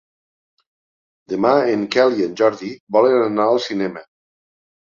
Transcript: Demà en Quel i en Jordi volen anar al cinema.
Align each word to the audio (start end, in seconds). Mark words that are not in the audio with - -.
Demà 1.33 1.51
en 1.75 1.85
Quel 1.97 2.17
i 2.21 2.27
en 2.31 2.33
Jordi 2.41 2.73
volen 2.97 3.21
anar 3.29 3.49
al 3.53 3.63
cinema. 3.67 4.07